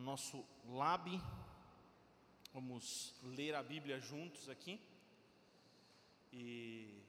[0.00, 1.06] no nosso lab.
[2.54, 4.80] Vamos ler a Bíblia juntos aqui.
[6.32, 7.02] E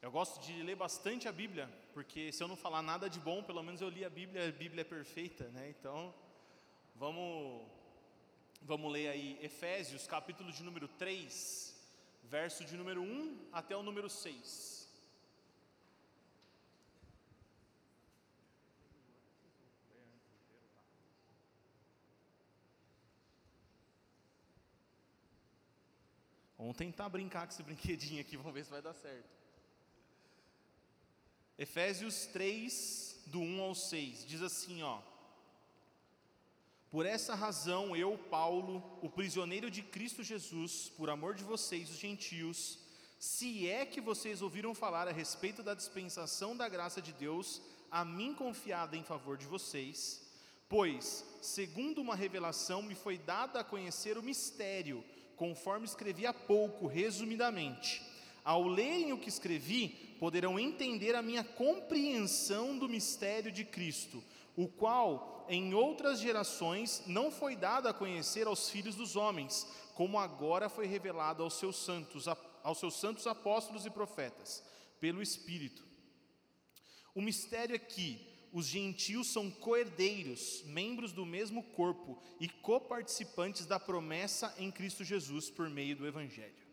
[0.00, 3.42] eu gosto de ler bastante a Bíblia, porque se eu não falar nada de bom,
[3.42, 5.68] pelo menos eu li a Bíblia, a Bíblia é perfeita, né?
[5.68, 6.14] Então,
[6.96, 7.66] vamos
[8.62, 11.76] vamos ler aí Efésios, capítulo de número 3,
[12.22, 14.83] verso de número 1 até o número 6.
[26.64, 29.28] Vamos tentar brincar com esse brinquedinho aqui, vamos ver se vai dar certo.
[31.58, 35.02] Efésios 3, do 1 ao 6, diz assim: ó.
[36.90, 41.98] Por essa razão, eu, Paulo, o prisioneiro de Cristo Jesus, por amor de vocês, os
[41.98, 42.78] gentios,
[43.18, 47.60] se é que vocês ouviram falar a respeito da dispensação da graça de Deus,
[47.90, 50.22] a mim confiada em favor de vocês,
[50.66, 55.04] pois, segundo uma revelação, me foi dada a conhecer o mistério
[55.36, 58.02] conforme escrevi há pouco, resumidamente.
[58.44, 64.22] Ao lerem o que escrevi, poderão entender a minha compreensão do mistério de Cristo,
[64.56, 70.18] o qual em outras gerações não foi dado a conhecer aos filhos dos homens, como
[70.18, 72.26] agora foi revelado aos seus santos,
[72.62, 74.62] aos seus santos apóstolos e profetas,
[75.00, 75.84] pelo Espírito.
[77.14, 83.80] O mistério é que os gentios são coerdeiros, membros do mesmo corpo e coparticipantes da
[83.80, 86.64] promessa em Cristo Jesus por meio do Evangelho.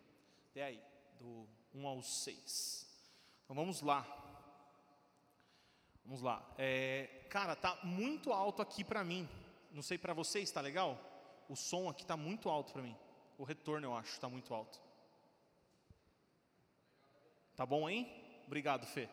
[0.51, 0.79] Até aí,
[1.19, 2.87] do 1 ao 6.
[3.43, 4.05] Então vamos lá.
[6.05, 6.47] Vamos lá.
[6.55, 9.27] É, cara, tá muito alto aqui para mim.
[9.71, 10.99] Não sei para vocês, está legal?
[11.49, 12.95] O som aqui está muito alto para mim.
[13.39, 14.79] O retorno eu acho está muito alto.
[17.55, 18.07] Tá bom, hein?
[18.45, 19.09] Obrigado, Fê.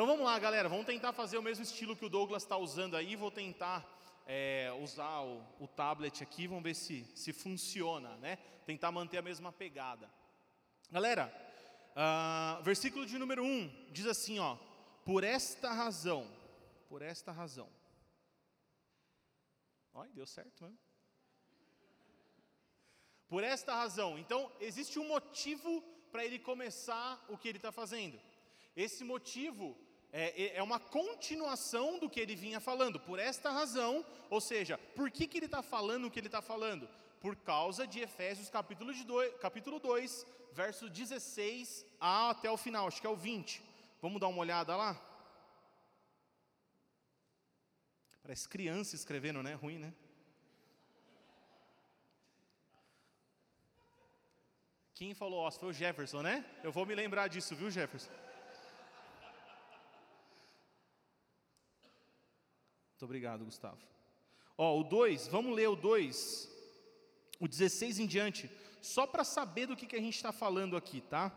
[0.00, 2.96] Então vamos lá, galera, vamos tentar fazer o mesmo estilo que o Douglas está usando
[2.96, 3.16] aí.
[3.16, 3.86] Vou tentar
[4.26, 8.38] é, usar o, o, tablet aqui, vamos ver se, se funciona, né?
[8.64, 10.10] Tentar manter a mesma pegada.
[10.90, 11.30] Galera,
[11.90, 14.56] uh, versículo de número 1 diz assim: ó,
[15.04, 16.26] por esta razão,
[16.88, 17.68] por esta razão.
[19.92, 20.78] Olha, deu certo mesmo.
[23.28, 24.18] Por esta razão.
[24.18, 28.18] Então, existe um motivo para ele começar o que ele está fazendo.
[28.74, 29.76] Esse motivo
[30.12, 34.76] é, é, é, uma continuação do que ele vinha falando, por esta razão, ou seja,
[34.96, 36.88] por que, que ele está falando o que ele está falando?
[37.20, 43.00] Por causa de Efésios capítulo, de dois, capítulo 2, verso 16 até o final, acho
[43.00, 43.62] que é o 20.
[44.02, 45.00] Vamos dar uma olhada lá?
[48.22, 49.54] Parece criança escrevendo, né?
[49.54, 49.92] Ruim, né?
[54.94, 56.44] Quem falou, ó, foi o Jefferson, né?
[56.62, 58.10] Eu vou me lembrar disso, viu, Jefferson?
[63.00, 63.78] Muito obrigado, Gustavo.
[64.58, 66.50] Ó, o 2, vamos ler o 2,
[67.40, 68.50] o 16 em diante,
[68.82, 71.32] só para saber do que, que a gente está falando aqui, tá?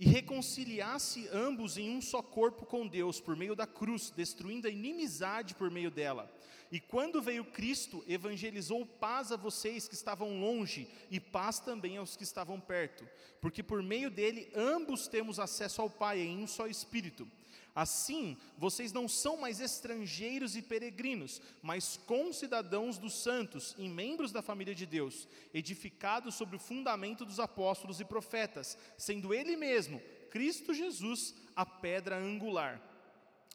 [0.00, 4.70] E reconciliasse ambos em um só corpo com Deus por meio da cruz, destruindo a
[4.70, 6.34] inimizade por meio dela.
[6.72, 12.16] E quando veio Cristo, evangelizou paz a vocês que estavam longe e paz também aos
[12.16, 13.06] que estavam perto,
[13.42, 17.28] porque por meio dele ambos temos acesso ao Pai em um só Espírito.
[17.74, 24.40] Assim, vocês não são mais estrangeiros e peregrinos, mas concidadãos dos santos e membros da
[24.40, 30.72] família de Deus, edificados sobre o fundamento dos apóstolos e profetas, sendo Ele mesmo, Cristo
[30.72, 32.80] Jesus, a pedra angular.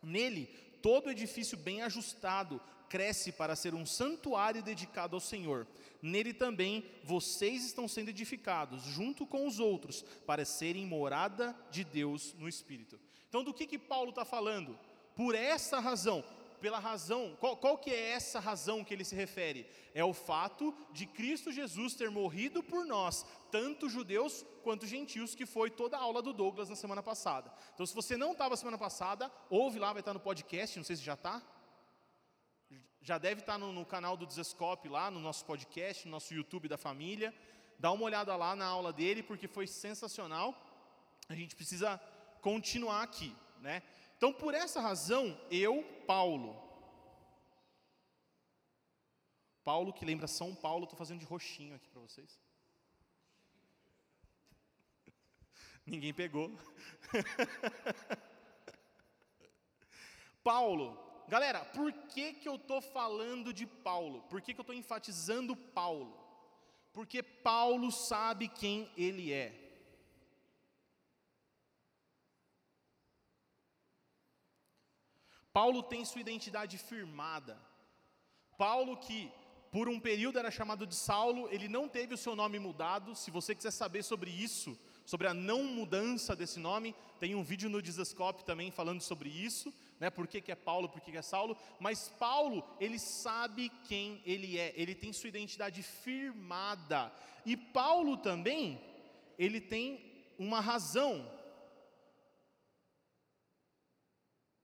[0.03, 0.47] Nele,
[0.81, 5.66] todo edifício bem ajustado cresce para ser um santuário dedicado ao Senhor.
[6.01, 12.34] Nele também vocês estão sendo edificados, junto com os outros, para serem morada de Deus
[12.34, 13.00] no Espírito.
[13.29, 14.78] Então, do que, que Paulo está falando?
[15.16, 16.23] Por essa razão,
[16.59, 19.69] pela razão, qual, qual, que é essa razão que ele se refere?
[19.94, 25.45] É o fato de Cristo Jesus ter morrido por nós, tanto judeus quanto gentios, que
[25.45, 27.51] foi toda a aula do Douglas na semana passada.
[27.73, 30.95] Então, se você não estava semana passada, ouve lá, vai estar no podcast, não sei
[30.95, 31.41] se já está.
[33.01, 36.68] Já deve estar no, no canal do Desescope lá, no nosso podcast, no nosso YouTube
[36.68, 37.33] da família.
[37.77, 40.54] Dá uma olhada lá na aula dele, porque foi sensacional.
[41.30, 42.01] A gente precisa
[42.41, 43.83] continuar aqui, né?
[44.18, 46.69] Então, por essa razão, eu, Paulo,
[49.63, 52.39] Paulo que lembra São Paulo, estou fazendo de roxinho aqui para vocês.
[55.86, 56.51] Ninguém pegou.
[60.44, 60.97] Paulo,
[61.27, 64.24] galera, por que, que eu estou falando de Paulo?
[64.24, 66.18] Por que, que eu estou enfatizando Paulo?
[66.92, 69.53] Porque Paulo sabe quem ele é.
[75.51, 77.57] Paulo tem sua identidade firmada.
[78.57, 79.31] Paulo, que
[79.72, 83.16] por um período era chamado de Saulo, ele não teve o seu nome mudado.
[83.16, 87.69] Se você quiser saber sobre isso, sobre a não mudança desse nome, tem um vídeo
[87.69, 90.10] no Dizascope também falando sobre isso, né?
[90.10, 91.57] Por que, que é Paulo, por que, que é Saulo.
[91.80, 97.12] Mas Paulo, ele sabe quem ele é, ele tem sua identidade firmada.
[97.45, 98.81] E Paulo também,
[99.38, 101.30] ele tem uma razão,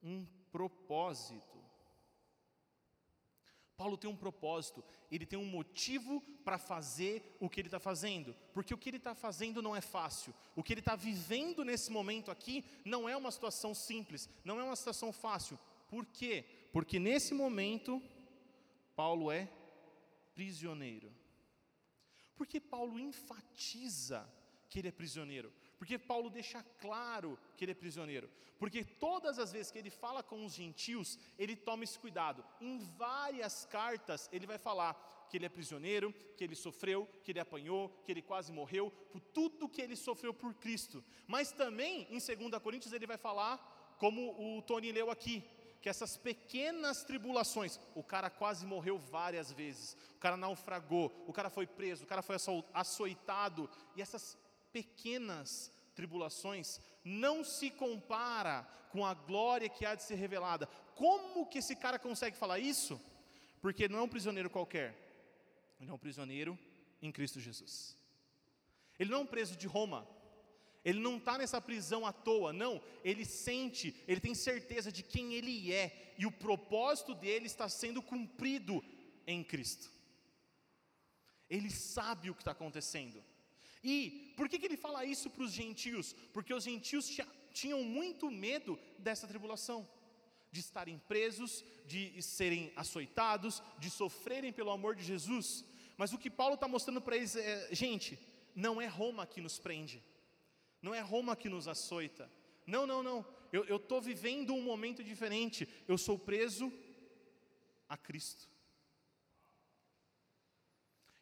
[0.01, 1.59] um propósito.
[3.75, 4.81] Paulo tem um propósito,
[5.11, 8.95] ele tem um motivo para fazer o que ele está fazendo, porque o que ele
[8.95, 13.17] está fazendo não é fácil, o que ele está vivendo nesse momento aqui não é
[13.17, 15.59] uma situação simples, não é uma situação fácil.
[15.89, 16.45] Por quê?
[16.71, 18.01] Porque nesse momento,
[18.95, 19.49] Paulo é
[20.33, 21.11] prisioneiro.
[22.37, 24.25] Porque Paulo enfatiza
[24.69, 25.51] que ele é prisioneiro?
[25.85, 28.27] Porque Paulo deixa claro que ele é prisioneiro.
[28.57, 32.43] Porque todas as vezes que ele fala com os gentios, ele toma esse cuidado.
[32.59, 34.95] Em várias cartas, ele vai falar
[35.29, 39.21] que ele é prisioneiro, que ele sofreu, que ele apanhou, que ele quase morreu, por
[39.21, 41.03] tudo que ele sofreu por Cristo.
[41.27, 45.43] Mas também, em 2 Coríntios, ele vai falar, como o Tony leu aqui,
[45.83, 51.51] que essas pequenas tribulações, o cara quase morreu várias vezes, o cara naufragou, o cara
[51.51, 52.37] foi preso, o cara foi
[52.73, 54.35] açoitado, e essas
[54.73, 60.67] pequenas tribulações não se compara com a glória que há de ser revelada.
[60.95, 63.01] Como que esse cara consegue falar isso?
[63.61, 64.95] Porque não é um prisioneiro qualquer,
[65.79, 66.57] ele é um prisioneiro
[67.01, 67.97] em Cristo Jesus.
[68.99, 70.07] Ele não é um preso de Roma,
[70.85, 72.79] ele não está nessa prisão à toa, não.
[73.03, 78.03] Ele sente, ele tem certeza de quem ele é e o propósito dele está sendo
[78.03, 78.85] cumprido
[79.25, 79.91] em Cristo.
[81.49, 83.23] Ele sabe o que está acontecendo.
[83.87, 86.13] E por que, que ele fala isso para os gentios?
[86.33, 87.07] Porque os gentios
[87.53, 89.87] tinham muito medo dessa tribulação,
[90.51, 95.63] de estarem presos, de serem açoitados, de sofrerem pelo amor de Jesus.
[95.97, 98.17] Mas o que Paulo está mostrando para eles é: gente,
[98.55, 100.03] não é Roma que nos prende,
[100.81, 102.27] não é Roma que nos açoita.
[102.65, 103.23] Não, não, não.
[103.51, 105.69] Eu estou vivendo um momento diferente.
[105.87, 106.73] Eu sou preso
[107.87, 108.49] a Cristo.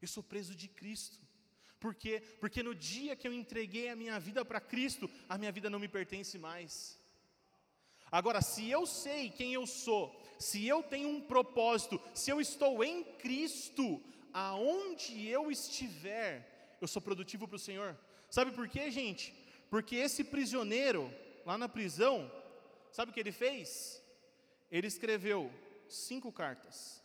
[0.02, 1.20] Eu sou preso de Cristo.
[1.84, 2.24] Por quê?
[2.40, 5.80] Porque no dia que eu entreguei a minha vida para Cristo, a minha vida não
[5.80, 6.98] me pertence mais.
[8.10, 12.86] Agora, se eu sei quem eu sou, se eu tenho um propósito, se eu estou
[12.86, 14.02] em Cristo,
[14.32, 18.00] aonde eu estiver, eu sou produtivo para o Senhor.
[18.30, 19.34] Sabe por quê, gente?
[19.70, 21.14] Porque esse prisioneiro,
[21.46, 22.32] lá na prisão,
[22.94, 24.02] sabe o que ele fez?
[24.72, 25.52] Ele escreveu
[25.90, 27.04] cinco cartas,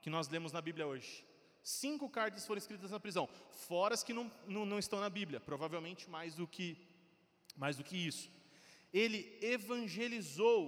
[0.00, 1.24] que nós lemos na Bíblia hoje.
[1.64, 5.40] Cinco cartas foram escritas na prisão, fora as que não, não, não estão na Bíblia,
[5.40, 6.76] provavelmente mais do que,
[7.56, 8.30] mais do que isso.
[8.92, 10.62] Ele evangelizou,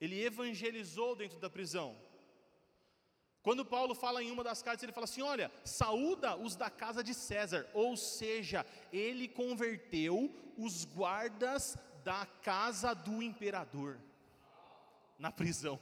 [0.00, 1.96] ele evangelizou dentro da prisão.
[3.40, 7.04] Quando Paulo fala em uma das cartas, ele fala assim: Olha, saúda os da casa
[7.04, 14.00] de César, ou seja, ele converteu os guardas da casa do imperador
[15.16, 15.78] na prisão.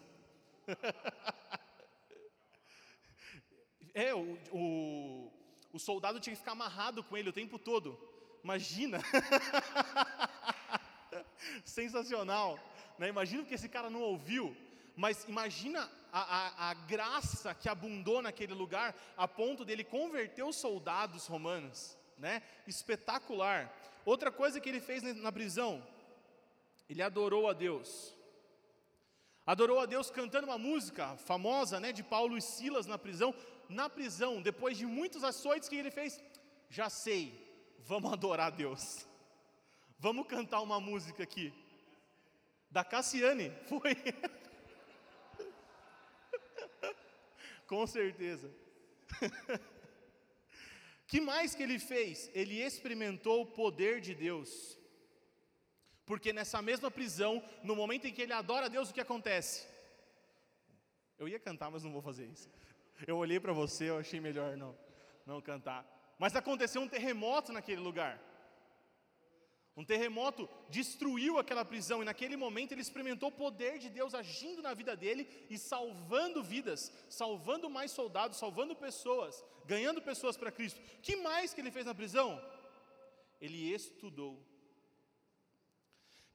[3.97, 5.33] É, o, o,
[5.73, 7.99] o soldado tinha que ficar amarrado com ele o tempo todo.
[8.45, 8.99] Imagina!
[11.65, 12.61] Sensacional!
[12.99, 13.09] Né?
[13.09, 14.55] Imagina que esse cara não ouviu,
[14.95, 20.57] mas imagina a, a, a, graça que abundou naquele lugar, a ponto dele converter os
[20.57, 22.43] soldados romanos, né?
[22.67, 23.75] Espetacular.
[24.05, 25.83] Outra coisa que ele fez na prisão,
[26.87, 28.15] ele adorou a Deus.
[29.47, 33.33] Adorou a Deus cantando uma música famosa, né, de Paulo e Silas na prisão,
[33.69, 36.21] na prisão, depois de muitos açoites, que ele fez?
[36.69, 37.23] Já sei,
[37.81, 39.07] vamos adorar a Deus.
[39.99, 41.53] Vamos cantar uma música aqui.
[42.71, 43.97] Da Cassiane, foi.
[47.67, 48.51] Com certeza.
[51.09, 52.31] que mais que ele fez?
[52.35, 54.79] Ele experimentou o poder de Deus.
[56.05, 59.67] Porque nessa mesma prisão, no momento em que ele adora a Deus, o que acontece?
[61.19, 62.49] Eu ia cantar, mas não vou fazer isso.
[63.07, 64.77] Eu olhei para você, eu achei melhor não,
[65.27, 65.85] não cantar.
[66.19, 68.23] Mas aconteceu um terremoto naquele lugar.
[69.77, 74.63] Um terremoto destruiu aquela prisão e naquele momento ele experimentou o poder de Deus agindo
[74.63, 80.81] na vida dele e salvando vidas, salvando mais soldados, salvando pessoas, ganhando pessoas para Cristo.
[81.03, 82.43] Que mais que ele fez na prisão?
[83.39, 84.43] Ele estudou.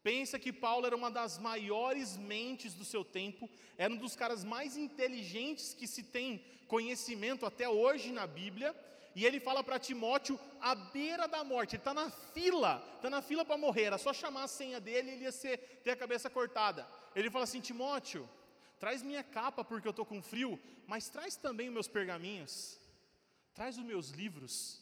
[0.04, 4.44] Pensa que Paulo era uma das maiores mentes do seu tempo, era um dos caras
[4.44, 8.76] mais inteligentes que se tem conhecimento até hoje na Bíblia,
[9.14, 13.22] E ele fala para Timóteo à beira da morte, ele está na fila, está na
[13.22, 15.96] fila para morrer, era só chamar a senha dele e ele ia ser, ter a
[15.98, 16.88] cabeça cortada.
[17.14, 18.30] Ele fala assim: Timóteo,
[18.80, 22.80] traz minha capa porque eu estou com frio, mas traz também os meus pergaminhos,
[23.54, 24.82] traz os meus livros.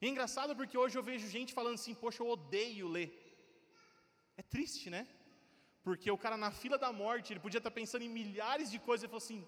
[0.00, 3.27] E é engraçado porque hoje eu vejo gente falando assim: Poxa, eu odeio ler.
[4.38, 5.02] É triste, né?
[5.82, 9.04] Porque o cara na fila da morte, ele podia estar pensando em milhares de coisas
[9.04, 9.40] e falou assim: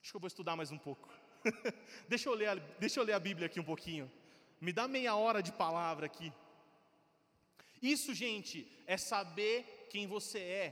[0.00, 1.08] Acho que eu vou estudar mais um pouco.
[2.08, 4.10] deixa, eu ler a, deixa eu ler a Bíblia aqui um pouquinho.
[4.60, 6.32] Me dá meia hora de palavra aqui.
[7.82, 10.68] Isso, gente, é saber quem você é.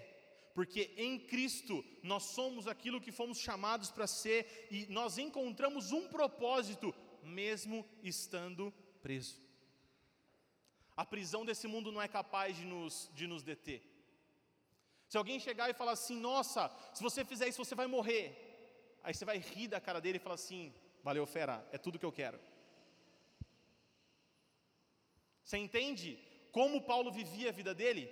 [0.54, 6.06] Porque em Cristo nós somos aquilo que fomos chamados para ser e nós encontramos um
[6.08, 9.49] propósito, mesmo estando preso.
[11.02, 13.80] A prisão desse mundo não é capaz de nos, de nos deter.
[15.10, 16.62] Se alguém chegar e falar assim, nossa,
[16.96, 18.24] se você fizer isso você vai morrer,
[19.02, 22.04] Aí você vai rir da cara dele e falar assim: valeu, fera, é tudo que
[22.04, 22.38] eu quero.
[25.44, 26.18] Você entende
[26.52, 28.06] como Paulo vivia a vida dele?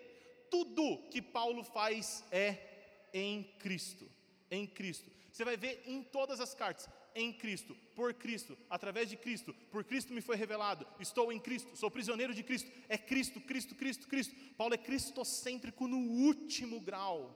[0.51, 4.11] Tudo que Paulo faz é em Cristo.
[4.51, 5.11] Em Cristo.
[5.31, 9.85] Você vai ver em todas as cartas, em Cristo, por Cristo, através de Cristo, por
[9.85, 14.07] Cristo me foi revelado, estou em Cristo, sou prisioneiro de Cristo, é Cristo, Cristo, Cristo,
[14.07, 14.35] Cristo.
[14.57, 17.35] Paulo é cristocêntrico no último grau,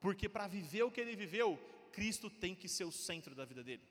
[0.00, 1.58] porque para viver o que ele viveu,
[1.92, 3.82] Cristo tem que ser o centro da vida dele.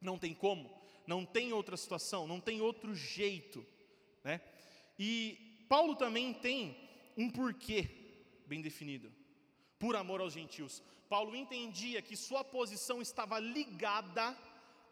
[0.00, 0.70] Não tem como,
[1.06, 3.66] não tem outra situação, não tem outro jeito,
[4.24, 4.40] né?
[4.98, 6.76] E Paulo também tem
[7.16, 7.88] um porquê
[8.46, 9.12] bem definido.
[9.78, 10.82] Por amor aos gentios.
[11.12, 14.26] Paulo entendia que sua posição estava ligada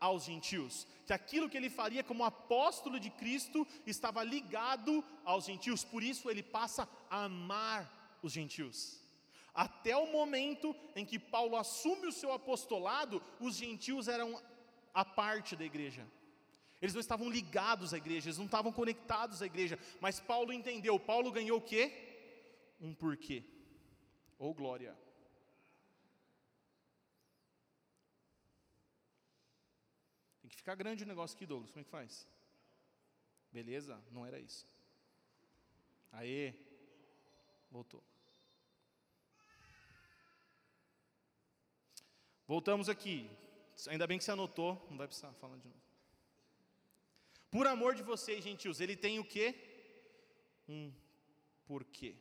[0.01, 5.85] aos gentios, que aquilo que ele faria como apóstolo de Cristo estava ligado aos gentios,
[5.85, 9.01] por isso ele passa a amar os gentios.
[9.55, 14.41] Até o momento em que Paulo assume o seu apostolado, os gentios eram
[14.93, 16.05] a parte da igreja.
[16.81, 19.79] Eles não estavam ligados à igreja, eles não estavam conectados à igreja.
[20.01, 20.99] Mas Paulo entendeu.
[20.99, 21.85] Paulo ganhou o quê?
[22.81, 23.43] Um porquê.
[24.39, 24.97] Ou oh, glória.
[30.49, 31.71] Tem que ficar grande o negócio aqui, Douglas.
[31.71, 32.29] Como é que faz?
[33.51, 33.99] Beleza?
[34.11, 34.67] Não era isso.
[36.13, 36.53] Aê.
[37.71, 38.05] Voltou.
[42.47, 43.31] Voltamos aqui.
[43.89, 45.81] Ainda bem que você anotou, não vai precisar falar de novo.
[47.51, 49.55] Por amor de vocês, gentios, ele tem o quê?
[50.69, 50.93] Um
[51.67, 52.15] porquê.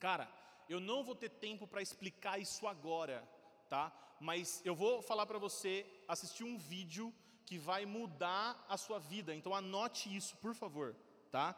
[0.00, 0.28] Cara,
[0.68, 3.22] eu não vou ter tempo para explicar isso agora,
[3.68, 3.92] tá?
[4.20, 7.12] Mas eu vou falar para você assistir um vídeo
[7.46, 9.34] que vai mudar a sua vida.
[9.34, 10.94] Então anote isso, por favor,
[11.30, 11.56] tá?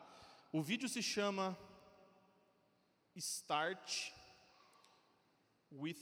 [0.53, 1.59] O vídeo se chama
[3.17, 4.13] Start
[5.73, 6.01] with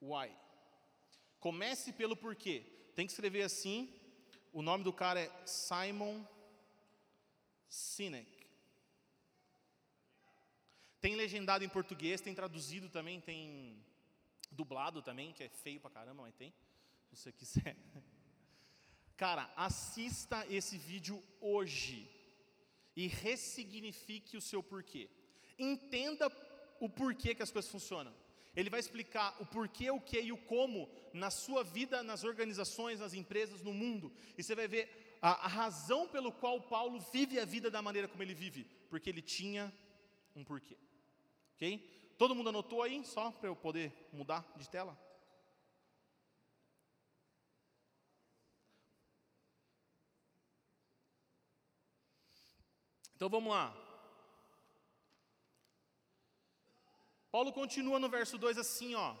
[0.00, 0.34] Why?
[1.38, 2.64] Comece pelo porquê.
[2.96, 3.92] Tem que escrever assim.
[4.52, 6.24] O nome do cara é Simon
[7.68, 8.48] Sinek.
[11.00, 13.84] Tem legendado em português, tem traduzido também, tem
[14.50, 16.52] dublado também, que é feio pra caramba, mas tem,
[17.12, 17.76] se você quiser.
[19.16, 22.08] Cara, assista esse vídeo hoje
[22.94, 25.10] e ressignifique o seu porquê.
[25.58, 26.30] Entenda
[26.80, 28.14] o porquê que as coisas funcionam.
[28.54, 33.00] Ele vai explicar o porquê, o que e o como na sua vida, nas organizações,
[33.00, 34.12] nas empresas, no mundo.
[34.36, 38.08] E você vai ver a, a razão pelo qual Paulo vive a vida da maneira
[38.08, 39.72] como ele vive, porque ele tinha
[40.34, 40.76] um porquê.
[41.54, 41.88] Ok?
[42.18, 44.98] Todo mundo anotou aí, só para eu poder mudar de tela?
[53.14, 53.72] Então vamos lá.
[57.30, 59.14] Paulo continua no verso 2 assim, ó.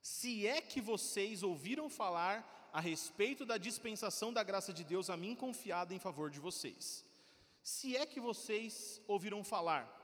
[0.00, 5.16] Se é que vocês ouviram falar a respeito da dispensação da graça de Deus a
[5.16, 7.04] mim confiada em favor de vocês.
[7.62, 9.97] Se é que vocês ouviram falar.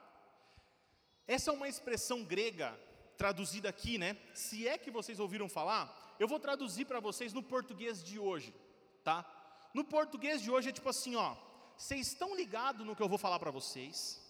[1.27, 2.79] Essa é uma expressão grega
[3.17, 4.17] traduzida aqui, né?
[4.35, 8.55] Se é que vocês ouviram falar, eu vou traduzir para vocês no português de hoje,
[9.03, 9.25] tá?
[9.73, 11.37] No português de hoje é tipo assim, ó.
[11.77, 14.25] Vocês estão ligados no que eu vou falar para vocês?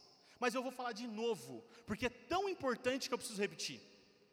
[0.45, 3.81] mas eu vou falar de novo, porque é tão importante que eu preciso repetir.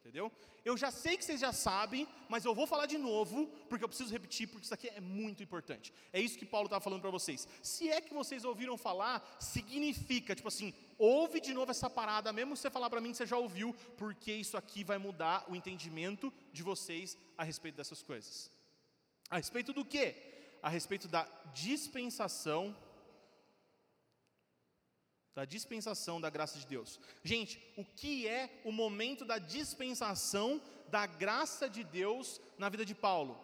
[0.01, 0.31] Entendeu?
[0.65, 3.88] Eu já sei que vocês já sabem, mas eu vou falar de novo, porque eu
[3.88, 5.93] preciso repetir, porque isso aqui é muito importante.
[6.12, 7.48] É isso que Paulo estava falando para vocês.
[7.62, 12.58] Se é que vocês ouviram falar, significa, tipo assim, ouve de novo essa parada, mesmo
[12.58, 16.34] você falar para mim que você já ouviu, porque isso aqui vai mudar o entendimento
[16.51, 18.51] de vocês a respeito dessas coisas.
[19.29, 20.15] A respeito do quê?
[20.63, 22.75] A respeito da dispensação
[25.35, 27.00] da dispensação da graça de Deus.
[27.23, 32.93] Gente, o que é o momento da dispensação da graça de Deus na vida de
[32.93, 33.39] Paulo?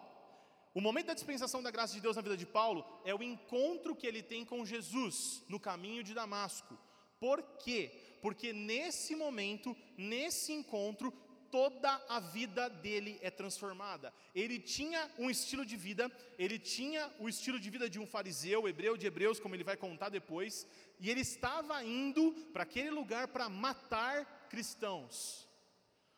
[0.74, 3.96] O momento da dispensação da graça de Deus na vida de Paulo é o encontro
[3.96, 6.78] que ele tem com Jesus no caminho de Damasco.
[7.18, 7.90] Por quê?
[8.20, 11.12] Porque nesse momento, nesse encontro,
[11.50, 14.12] toda a vida dele é transformada.
[14.34, 18.68] Ele tinha um estilo de vida, ele tinha o estilo de vida de um fariseu,
[18.68, 20.66] hebreu de hebreus, como ele vai contar depois,
[21.00, 25.48] e ele estava indo para aquele lugar para matar cristãos.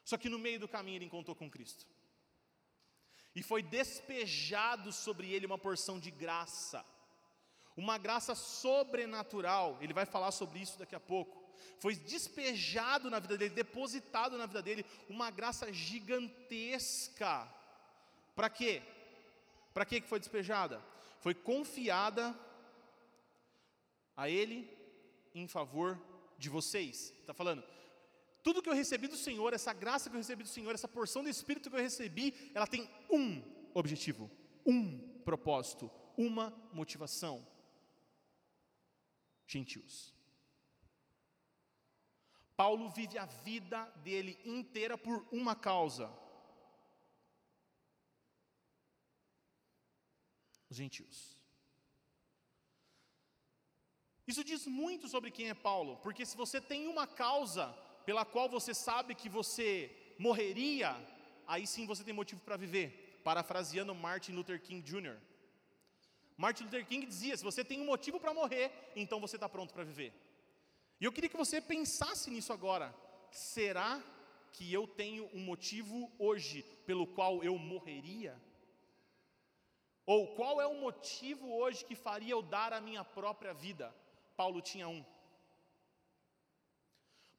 [0.04, 1.87] Só que no meio do caminho ele encontrou com Cristo.
[3.34, 6.84] E foi despejado sobre ele uma porção de graça,
[7.76, 9.78] uma graça sobrenatural.
[9.80, 11.39] Ele vai falar sobre isso daqui a pouco
[11.78, 17.48] foi despejado na vida dele, depositado na vida dele uma graça gigantesca.
[18.34, 18.82] Para quê?
[19.72, 20.82] Para que foi despejada?
[21.20, 22.38] Foi confiada
[24.16, 24.68] a ele
[25.34, 26.00] em favor
[26.38, 27.12] de vocês.
[27.20, 27.62] Está falando,
[28.42, 31.22] tudo que eu recebi do Senhor, essa graça que eu recebi do Senhor, essa porção
[31.22, 33.42] do Espírito que eu recebi, ela tem um
[33.74, 34.30] objetivo,
[34.64, 37.46] um propósito, uma motivação:
[39.46, 40.14] gentios.
[42.60, 46.12] Paulo vive a vida dele inteira por uma causa:
[50.68, 51.38] os gentios.
[54.26, 57.68] Isso diz muito sobre quem é Paulo, porque se você tem uma causa
[58.04, 60.94] pela qual você sabe que você morreria,
[61.46, 63.22] aí sim você tem motivo para viver.
[63.24, 65.16] Parafraseando Martin Luther King Jr.
[66.36, 69.72] Martin Luther King dizia: se você tem um motivo para morrer, então você está pronto
[69.72, 70.12] para viver.
[71.00, 72.95] E eu queria que você pensasse nisso agora.
[73.30, 74.02] Será
[74.52, 78.40] que eu tenho um motivo hoje pelo qual eu morreria?
[80.04, 83.95] Ou qual é o motivo hoje que faria eu dar a minha própria vida?
[84.37, 85.04] Paulo tinha um.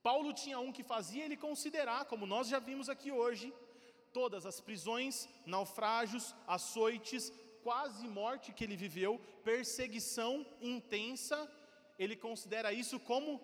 [0.01, 3.53] Paulo tinha um que fazia ele considerar, como nós já vimos aqui hoje,
[4.11, 11.37] todas as prisões, naufrágios, açoites, quase morte que ele viveu, perseguição intensa,
[11.99, 13.39] ele considera isso como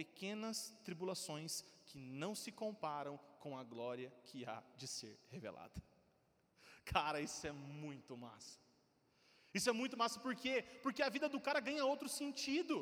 [0.00, 5.82] pequenas tribulações que não se comparam com a glória que há de ser revelada.
[6.84, 8.58] Cara, isso é muito massa.
[9.54, 10.64] Isso é muito massa por quê?
[10.82, 12.76] Porque a vida do cara ganha outro sentido.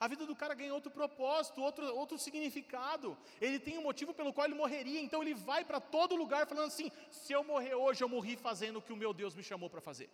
[0.00, 3.18] A vida do cara ganha outro propósito, outro, outro significado.
[3.40, 6.68] Ele tem um motivo pelo qual ele morreria, então ele vai para todo lugar falando
[6.68, 9.68] assim: se eu morrer hoje, eu morri fazendo o que o meu Deus me chamou
[9.68, 10.08] para fazer.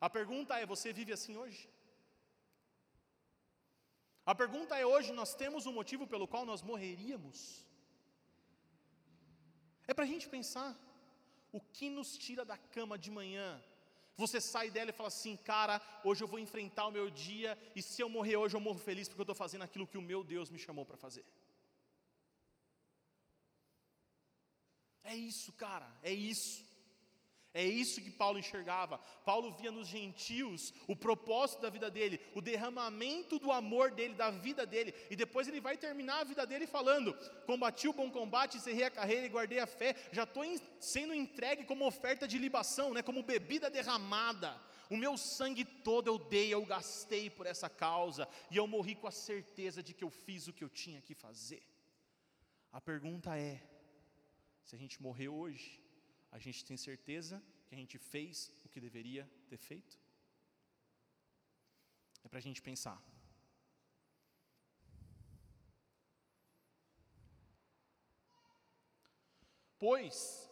[0.00, 1.68] A pergunta é: você vive assim hoje?
[4.26, 7.38] A pergunta é: hoje nós temos um motivo pelo qual nós morreríamos?
[9.86, 10.70] É para a gente pensar.
[11.52, 13.62] O que nos tira da cama de manhã?
[14.16, 17.82] Você sai dela e fala assim, cara, hoje eu vou enfrentar o meu dia, e
[17.82, 20.22] se eu morrer hoje, eu morro feliz porque eu estou fazendo aquilo que o meu
[20.22, 21.24] Deus me chamou para fazer.
[25.02, 26.64] É isso, cara, é isso.
[27.56, 28.98] É isso que Paulo enxergava.
[29.24, 34.28] Paulo via nos gentios o propósito da vida dele, o derramamento do amor dele, da
[34.32, 34.92] vida dele.
[35.08, 37.14] E depois ele vai terminar a vida dele falando:
[37.46, 39.94] Combati o bom combate, encerrei a carreira e guardei a fé.
[40.10, 40.42] Já estou
[40.80, 44.60] sendo entregue como oferta de libação, né, como bebida derramada.
[44.90, 48.28] O meu sangue todo eu dei, eu gastei por essa causa.
[48.50, 51.14] E eu morri com a certeza de que eu fiz o que eu tinha que
[51.14, 51.62] fazer.
[52.72, 53.62] A pergunta é:
[54.64, 55.83] se a gente morrer hoje,
[56.34, 59.96] a gente tem certeza que a gente fez o que deveria ter feito?
[62.24, 63.00] É para a gente pensar.
[69.78, 70.50] Pois,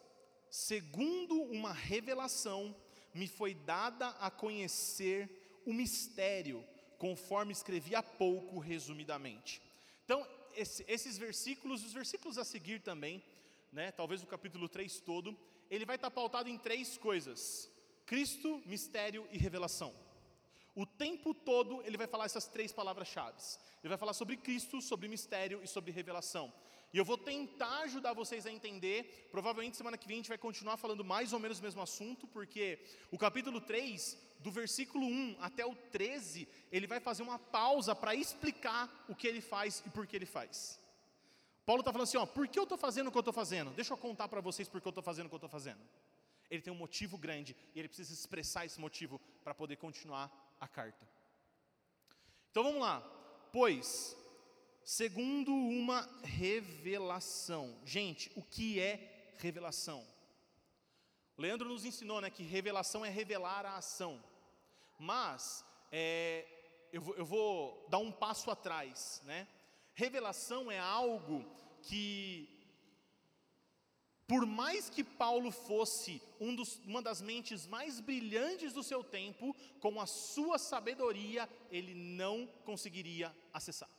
[0.49, 2.77] segundo uma revelação,
[3.13, 6.65] me foi dada a conhecer o mistério,
[6.97, 9.61] conforme escrevi há pouco, resumidamente.
[10.05, 13.21] Então, esse, esses versículos, os versículos a seguir também,
[13.73, 15.37] né, talvez o capítulo 3 todo,
[15.71, 17.71] ele vai estar pautado em três coisas:
[18.07, 19.95] Cristo, mistério e revelação.
[20.75, 23.37] O tempo todo ele vai falar essas três palavras-chave.
[23.83, 26.53] Ele vai falar sobre Cristo, sobre mistério e sobre revelação.
[26.93, 29.29] E eu vou tentar ajudar vocês a entender.
[29.31, 32.27] Provavelmente semana que vem a gente vai continuar falando mais ou menos o mesmo assunto,
[32.27, 32.79] porque
[33.11, 38.15] o capítulo 3, do versículo 1 até o 13, ele vai fazer uma pausa para
[38.15, 40.79] explicar o que ele faz e por que ele faz.
[41.65, 43.71] Paulo está falando assim: ó, por que eu estou fazendo o que eu estou fazendo?
[43.73, 45.81] Deixa eu contar para vocês por que eu estou fazendo o que eu estou fazendo.
[46.51, 50.69] Ele tem um motivo grande e ele precisa expressar esse motivo para poder continuar a
[50.69, 51.09] carta.
[52.51, 53.01] Então vamos lá.
[53.53, 54.17] Pois,
[54.85, 57.79] segundo uma revelação.
[57.85, 60.07] Gente, o que é revelação?
[61.39, 64.23] Leandro nos ensinou né, que revelação é revelar a ação.
[64.99, 66.47] Mas, é,
[66.93, 69.49] eu, eu vou dar um passo atrás, né?
[69.95, 71.45] Revelação é algo
[71.83, 72.49] que,
[74.27, 79.55] por mais que Paulo fosse um dos, uma das mentes mais brilhantes do seu tempo,
[79.81, 83.91] com a sua sabedoria, ele não conseguiria acessar.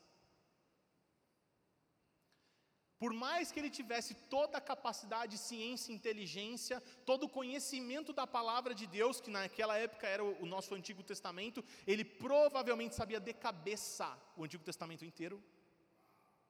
[3.03, 8.73] Por mais que ele tivesse toda a capacidade, ciência, inteligência, todo o conhecimento da palavra
[8.73, 14.17] de Deus, que naquela época era o nosso Antigo Testamento, ele provavelmente sabia de cabeça
[14.37, 15.43] o Antigo Testamento inteiro.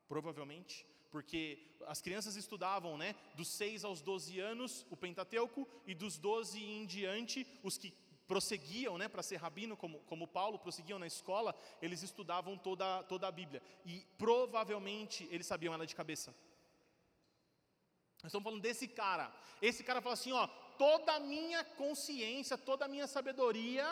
[0.07, 6.17] Provavelmente, porque as crianças estudavam, né, dos 6 aos 12 anos o Pentateuco e dos
[6.17, 7.93] 12 em diante os que
[8.27, 13.27] prosseguiam né, para ser rabino, como, como Paulo, prosseguiam na escola, eles estudavam toda, toda
[13.27, 13.61] a Bíblia.
[13.85, 16.33] E provavelmente eles sabiam ela de cabeça.
[18.23, 19.31] Nós estamos falando desse cara.
[19.61, 23.85] Esse cara fala assim: ó, toda a minha consciência, toda a minha sabedoria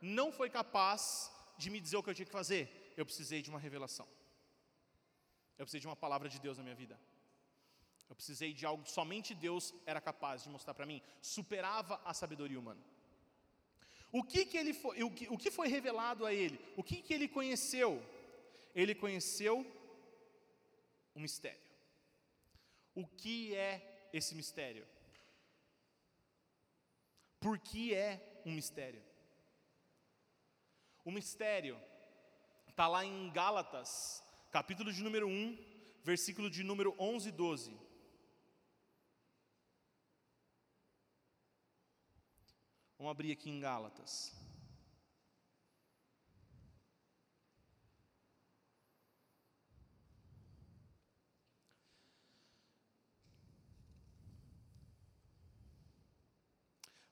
[0.00, 2.94] não foi capaz de me dizer o que eu tinha que fazer.
[2.96, 4.08] Eu precisei de uma revelação.
[5.58, 6.98] Eu precisei de uma palavra de Deus na minha vida.
[8.08, 11.02] Eu precisei de algo que somente Deus era capaz de mostrar para mim.
[11.20, 12.80] Superava a sabedoria humana.
[14.10, 16.58] O que, que, ele foi, o que, o que foi revelado a ele?
[16.76, 18.02] O que, que ele conheceu?
[18.74, 19.66] Ele conheceu
[21.14, 21.60] um mistério.
[22.94, 24.86] O que é esse mistério?
[27.38, 29.02] Por que é um mistério?
[31.04, 31.80] O mistério
[32.68, 34.22] está lá em Gálatas,
[34.58, 35.56] capítulo de número 1,
[36.02, 37.80] versículo de número 11 e 12.
[42.98, 44.34] Vamos abrir aqui em Gálatas.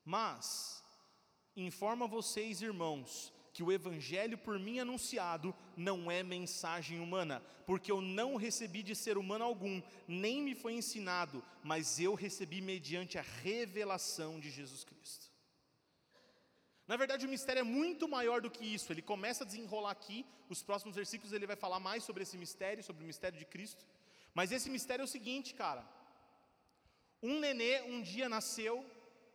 [0.04, 0.82] Mas
[1.54, 8.02] informa vocês, irmãos, que o evangelho por mim anunciado não é mensagem humana, porque eu
[8.02, 13.24] não recebi de ser humano algum, nem me foi ensinado, mas eu recebi mediante a
[13.42, 15.32] revelação de Jesus Cristo.
[16.86, 18.92] Na verdade, o mistério é muito maior do que isso.
[18.92, 22.84] Ele começa a desenrolar aqui, os próximos versículos ele vai falar mais sobre esse mistério,
[22.84, 23.86] sobre o mistério de Cristo.
[24.34, 25.82] Mas esse mistério é o seguinte, cara.
[27.22, 28.84] Um nenê um dia nasceu,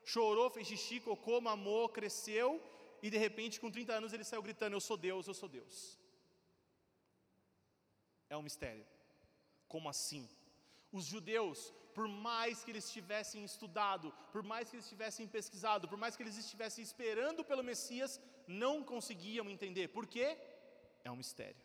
[0.06, 2.62] chorou, fez xixi, cocô, mamou, cresceu,
[3.02, 6.00] e de repente, com 30 anos, ele saiu gritando: Eu sou Deus, eu sou Deus.
[8.30, 8.86] É um mistério.
[9.68, 10.30] Como assim?
[10.92, 15.98] Os judeus, por mais que eles tivessem estudado, por mais que eles tivessem pesquisado, por
[15.98, 19.88] mais que eles estivessem esperando pelo Messias, não conseguiam entender.
[19.90, 20.38] Por quê?
[21.04, 21.62] É um mistério.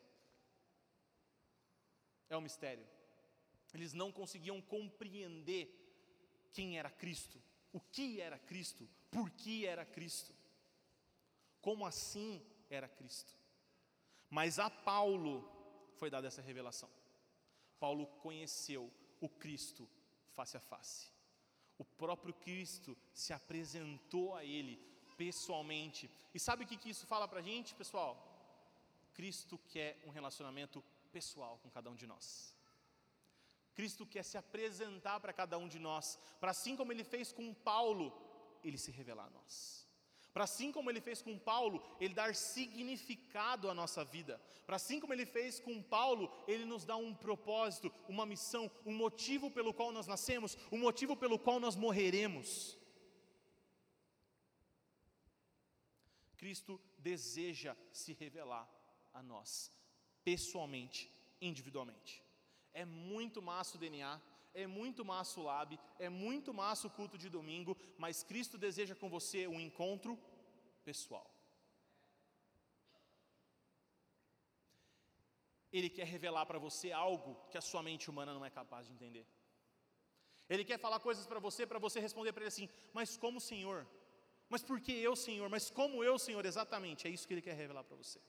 [2.28, 2.86] É um mistério.
[3.74, 5.64] Eles não conseguiam compreender
[6.52, 10.34] quem era Cristo, o que era Cristo, por que era Cristo,
[11.66, 13.34] como assim era Cristo.
[14.30, 15.34] Mas a Paulo
[15.96, 16.88] foi dada essa revelação.
[17.80, 18.88] Paulo conheceu
[19.20, 19.88] o Cristo
[20.36, 21.10] face a face.
[21.76, 24.76] O próprio Cristo se apresentou a ele
[25.16, 26.08] pessoalmente.
[26.32, 28.12] E sabe o que, isso fala para a gente, pessoal?
[29.12, 32.56] Cristo quer um relacionamento pessoal com cada um de nós.
[33.74, 37.52] Cristo quer se apresentar para cada um de nós, para assim como ele fez com
[37.52, 38.12] Paulo,
[38.62, 39.85] ele se revelar a nós.
[40.36, 44.38] Para assim como ele fez com Paulo, ele dar significado à nossa vida.
[44.66, 48.94] Para assim como ele fez com Paulo, ele nos dá um propósito, uma missão, um
[48.94, 52.76] motivo pelo qual nós nascemos, um motivo pelo qual nós morreremos.
[56.36, 58.68] Cristo deseja se revelar
[59.14, 59.72] a nós,
[60.22, 62.22] pessoalmente, individualmente.
[62.74, 64.20] É muito massa o DNA,
[64.62, 68.94] é muito massa o lab, é muito massa o culto de domingo, mas Cristo deseja
[68.94, 70.18] com você um encontro
[70.84, 71.28] pessoal.
[75.70, 78.94] Ele quer revelar para você algo que a sua mente humana não é capaz de
[78.94, 79.26] entender.
[80.48, 83.86] Ele quer falar coisas para você, para você responder para ele assim: Mas como Senhor?
[84.48, 85.48] Mas por que eu, Senhor?
[85.50, 86.44] Mas como eu, Senhor?
[86.46, 88.20] Exatamente, é isso que ele quer revelar para você.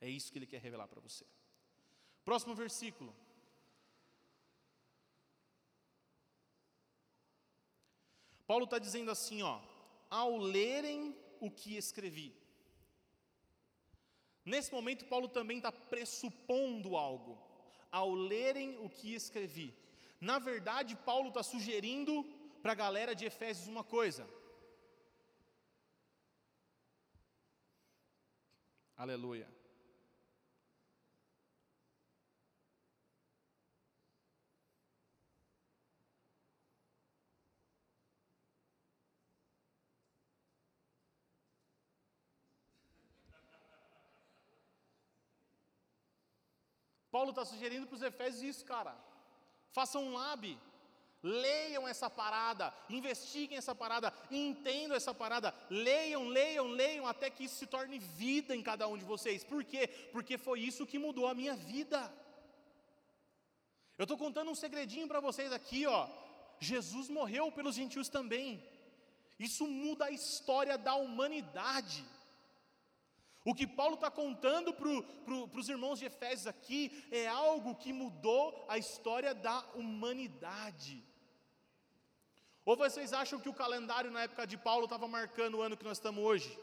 [0.00, 1.24] É isso que ele quer revelar para você.
[2.24, 3.14] Próximo versículo.
[8.46, 9.60] Paulo está dizendo assim, ó,
[10.10, 12.34] ao lerem o que escrevi.
[14.44, 17.38] Nesse momento, Paulo também está pressupondo algo,
[17.90, 19.74] ao lerem o que escrevi.
[20.20, 22.24] Na verdade, Paulo está sugerindo
[22.62, 24.28] para a galera de Efésios uma coisa.
[28.96, 29.48] Aleluia.
[47.14, 48.92] Paulo está sugerindo para os Efésios isso, cara.
[49.70, 50.58] Façam um lab,
[51.22, 57.56] leiam essa parada, investiguem essa parada, entendam essa parada, leiam, leiam, leiam, até que isso
[57.56, 59.44] se torne vida em cada um de vocês.
[59.44, 59.86] Por quê?
[60.14, 62.00] Porque foi isso que mudou a minha vida.
[63.98, 66.08] Eu estou contando um segredinho para vocês aqui, ó.
[66.58, 68.48] Jesus morreu pelos gentios também.
[69.38, 72.04] Isso muda a história da humanidade.
[73.44, 77.92] O que Paulo está contando para pro, os irmãos de Efésios aqui é algo que
[77.92, 81.04] mudou a história da humanidade.
[82.64, 85.84] Ou vocês acham que o calendário na época de Paulo estava marcando o ano que
[85.84, 86.56] nós estamos hoje?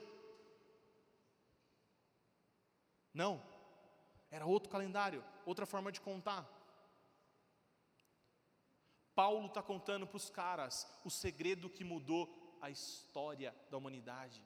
[3.13, 3.43] Não,
[4.31, 6.47] era outro calendário, outra forma de contar.
[9.13, 14.41] Paulo está contando para os caras o segredo que mudou a história da humanidade.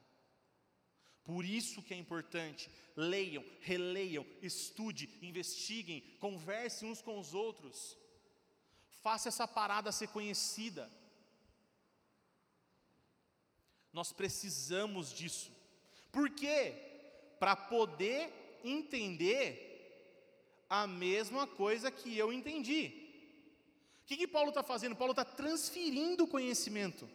[1.24, 7.96] Por isso que é importante, leiam, releiam, estude, investiguem, conversem uns com os outros.
[9.02, 10.90] Faça essa parada ser conhecida.
[13.92, 15.50] Nós precisamos disso.
[16.12, 16.74] Por quê?
[17.38, 19.70] Para poder entender
[20.68, 22.92] a mesma coisa que eu entendi.
[24.02, 24.96] O que, que Paulo está fazendo?
[24.96, 27.08] Paulo está transferindo conhecimento.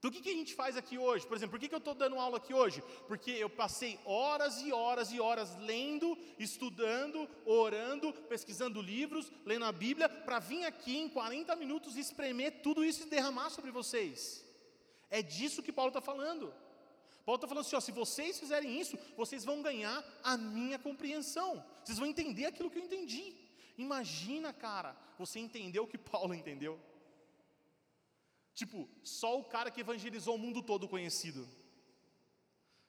[0.00, 1.26] Então o que, que a gente faz aqui hoje?
[1.26, 2.82] Por exemplo, por que, que eu estou dando aula aqui hoje?
[3.06, 9.72] Porque eu passei horas e horas e horas lendo, estudando, orando, pesquisando livros, lendo a
[9.72, 14.42] Bíblia, para vir aqui em 40 minutos espremer tudo isso e derramar sobre vocês.
[15.10, 16.50] É disso que Paulo está falando.
[17.26, 21.62] Paulo está falando assim: ó, se vocês fizerem isso, vocês vão ganhar a minha compreensão,
[21.84, 23.34] vocês vão entender aquilo que eu entendi.
[23.76, 26.80] Imagina, cara, você entendeu o que Paulo entendeu.
[28.60, 31.48] Tipo, só o cara que evangelizou o mundo todo conhecido.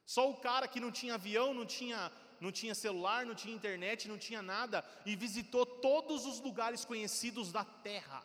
[0.05, 4.09] Só o cara que não tinha avião, não tinha, não tinha celular, não tinha internet,
[4.09, 8.21] não tinha nada e visitou todos os lugares conhecidos da terra.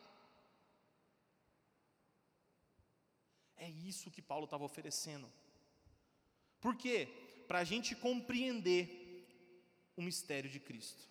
[3.55, 5.31] É isso que Paulo estava oferecendo.
[6.59, 6.97] Por quê?
[7.47, 8.83] Para a gente compreender
[9.95, 11.03] o mistério de Cristo.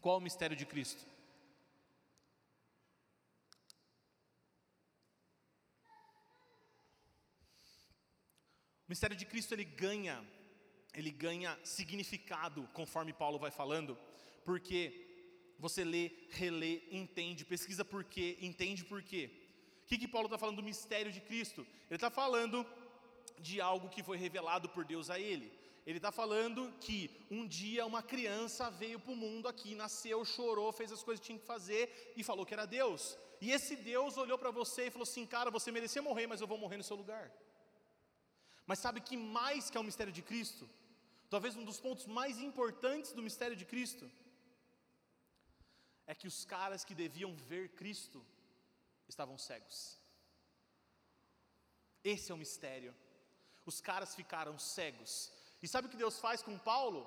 [0.00, 1.15] Qual o mistério de Cristo?
[8.86, 10.24] O mistério de Cristo ele ganha,
[10.94, 13.98] ele ganha significado conforme Paulo vai falando,
[14.44, 14.78] porque
[15.58, 19.28] você lê, relê, entende, pesquisa por quê, entende por quê.
[19.82, 21.66] O que, que Paulo está falando do mistério de Cristo?
[21.90, 22.64] Ele está falando
[23.40, 25.52] de algo que foi revelado por Deus a ele.
[25.84, 30.72] Ele está falando que um dia uma criança veio para o mundo aqui, nasceu, chorou,
[30.72, 33.18] fez as coisas que tinha que fazer e falou que era Deus.
[33.40, 36.46] E esse Deus olhou para você e falou assim: Cara, você merecia morrer, mas eu
[36.46, 37.32] vou morrer no seu lugar.
[38.66, 40.68] Mas sabe que mais que é o mistério de Cristo?
[41.30, 44.10] Talvez um dos pontos mais importantes do mistério de Cristo
[46.06, 48.24] é que os caras que deviam ver Cristo
[49.08, 49.98] estavam cegos.
[52.02, 52.94] Esse é o mistério.
[53.64, 55.32] Os caras ficaram cegos.
[55.60, 57.00] E sabe o que Deus faz com Paulo?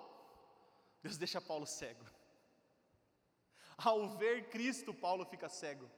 [1.02, 2.06] Deus deixa Paulo cego.
[3.78, 5.90] Ao ver Cristo, Paulo fica cego.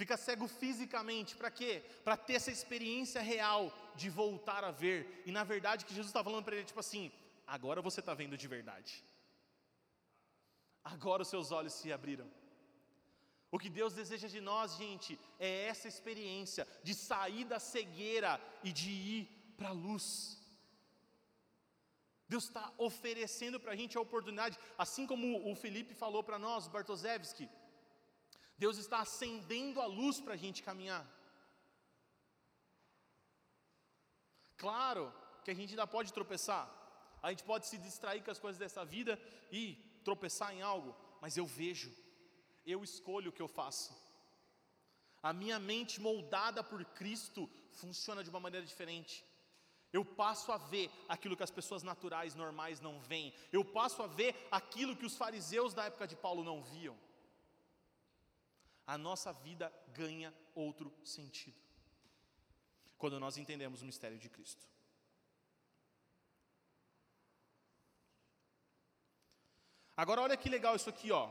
[0.00, 1.82] Fica cego fisicamente, para quê?
[2.04, 3.62] Para ter essa experiência real
[4.00, 5.22] de voltar a ver.
[5.26, 7.10] E na verdade, que Jesus está falando para ele, tipo assim:
[7.46, 8.92] agora você está vendo de verdade
[10.94, 12.28] agora os seus olhos se abriram.
[13.50, 18.72] O que Deus deseja de nós, gente, é essa experiência de sair da cegueira e
[18.72, 19.22] de ir
[19.56, 20.06] para a luz.
[22.28, 26.66] Deus está oferecendo para a gente a oportunidade, assim como o Felipe falou para nós,
[26.66, 27.48] Bartoszewski,
[28.58, 31.04] Deus está acendendo a luz para a gente caminhar.
[34.56, 35.12] Claro
[35.44, 36.64] que a gente ainda pode tropeçar,
[37.22, 39.20] a gente pode se distrair com as coisas dessa vida
[39.52, 41.92] e tropeçar em algo, mas eu vejo,
[42.64, 43.94] eu escolho o que eu faço.
[45.22, 49.24] A minha mente moldada por Cristo funciona de uma maneira diferente.
[49.92, 53.34] Eu passo a ver aquilo que as pessoas naturais, normais não veem.
[53.52, 56.96] Eu passo a ver aquilo que os fariseus da época de Paulo não viam.
[58.86, 61.56] A nossa vida ganha outro sentido.
[62.96, 64.64] Quando nós entendemos o mistério de Cristo.
[69.96, 71.30] Agora olha que legal isso aqui, ó.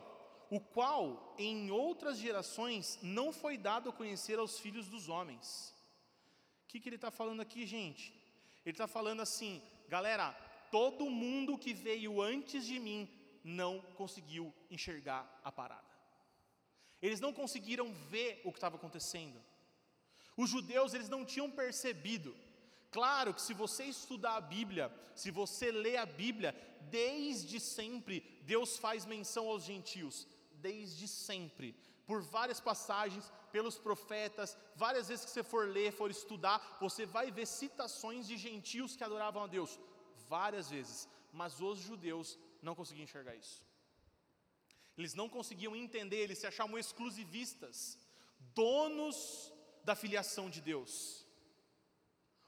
[0.50, 5.74] O qual em outras gerações não foi dado a conhecer aos filhos dos homens.
[6.64, 8.14] O que, que ele está falando aqui, gente?
[8.66, 10.32] Ele está falando assim, galera,
[10.72, 13.10] todo mundo que veio antes de mim
[13.44, 15.85] não conseguiu enxergar a parada.
[17.06, 19.40] Eles não conseguiram ver o que estava acontecendo.
[20.36, 22.36] Os judeus, eles não tinham percebido.
[22.90, 26.52] Claro que se você estudar a Bíblia, se você ler a Bíblia,
[26.90, 31.76] desde sempre Deus faz menção aos gentios, desde sempre,
[32.08, 37.32] por várias passagens, pelos profetas, várias vezes que você for ler, for estudar, você vai
[37.32, 39.80] ver citações de gentios que adoravam a Deus,
[40.28, 43.65] várias vezes, mas os judeus não conseguiam enxergar isso.
[44.98, 48.00] Eles não conseguiam entender, eles se achavam exclusivistas,
[48.54, 49.54] donos
[49.84, 51.26] da filiação de Deus,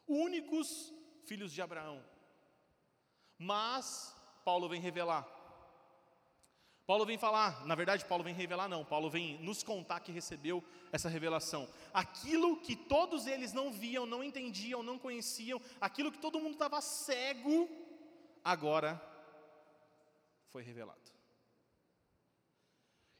[0.07, 0.93] únicos
[1.25, 2.03] filhos de Abraão.
[3.37, 5.27] Mas Paulo vem revelar.
[6.85, 10.63] Paulo vem falar, na verdade, Paulo vem revelar, não, Paulo vem nos contar que recebeu
[10.89, 11.67] essa revelação.
[11.93, 16.79] Aquilo que todos eles não viam, não entendiam, não conheciam, aquilo que todo mundo estava
[16.79, 17.67] cego,
[18.41, 19.01] agora
[20.49, 21.16] foi revelado.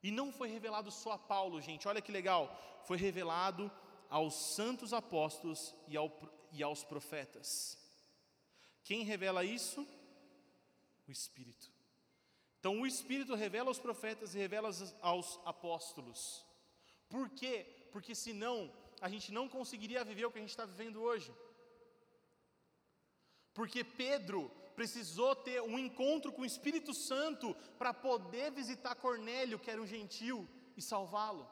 [0.08, 2.44] E não foi revelado só a Paulo, gente, olha que legal,
[2.86, 3.70] foi revelado
[4.10, 6.10] aos santos apóstolos e, ao,
[6.54, 7.78] e aos profetas.
[8.86, 9.86] Quem revela isso?
[11.06, 11.70] O Espírito.
[12.58, 14.70] Então o Espírito revela aos profetas e revela
[15.02, 16.46] aos apóstolos.
[17.10, 17.66] Por quê?
[17.92, 21.36] Porque senão a gente não conseguiria viver o que a gente está vivendo hoje.
[23.54, 29.72] Porque Pedro precisou ter um encontro com o Espírito Santo para poder visitar Cornélio, que
[29.72, 31.50] era um gentil, e salvá-lo.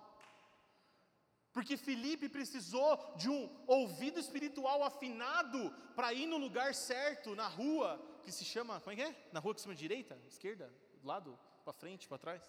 [1.51, 5.59] Porque Felipe precisou de um ouvido espiritual afinado
[5.95, 7.89] para ir no lugar certo, na rua,
[8.23, 9.29] que se chama, como é que é?
[9.31, 12.43] Na rua que se chama direita, esquerda, do lado, para frente, para trás.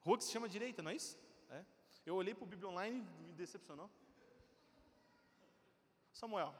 [0.00, 1.18] Rua que se chama direita, não é isso?
[1.50, 1.62] É.
[2.06, 3.90] Eu olhei para o Bíblia Online e me decepcionou.
[6.14, 6.54] Samuel,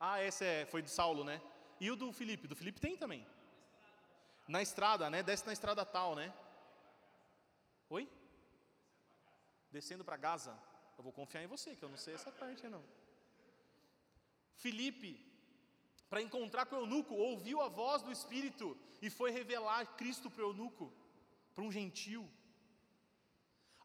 [0.00, 1.40] ah, esse é, foi de Saulo, né?
[1.80, 2.46] E o do Felipe?
[2.46, 3.26] Do Felipe tem também.
[4.46, 5.22] Na estrada, né?
[5.22, 6.32] Desce na estrada tal, né?
[7.90, 8.08] Oi?
[9.70, 10.56] Descendo para Gaza.
[10.96, 12.84] Eu vou confiar em você, que eu não sei essa parte não.
[14.56, 15.10] Felipe,
[16.08, 20.44] para encontrar com o eunuco, ouviu a voz do Espírito e foi revelar Cristo para
[20.44, 20.92] o eunuco,
[21.54, 22.28] para um gentil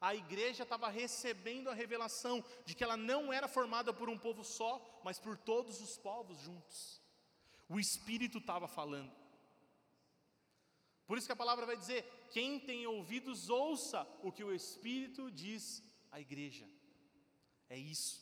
[0.04, 4.44] a igreja estava recebendo a revelação de que ela não era formada por um povo
[4.44, 7.02] só, mas por todos os povos juntos.
[7.70, 9.16] O Espírito estava falando.
[11.08, 15.32] Por isso que a palavra vai dizer: quem tem ouvidos, ouça o que o Espírito
[15.32, 16.70] diz à igreja.
[17.70, 18.22] É isso.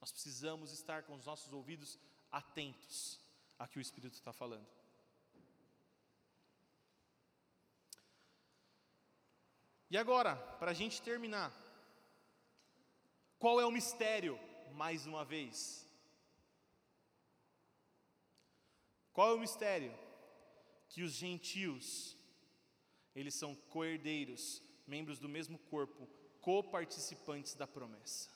[0.00, 1.98] Nós precisamos estar com os nossos ouvidos
[2.30, 3.18] atentos
[3.58, 4.68] a que o Espírito está falando.
[9.90, 11.52] E agora, para a gente terminar,
[13.38, 14.38] qual é o mistério,
[14.72, 15.88] mais uma vez?
[19.12, 19.96] Qual é o mistério?
[20.88, 22.16] Que os gentios,
[23.14, 26.08] eles são coerdeiros, membros do mesmo corpo,
[26.40, 28.28] coparticipantes da promessa.